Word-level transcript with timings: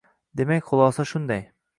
Demak, 0.39 0.71
hulosa 0.71 1.05
shunday 1.11 1.45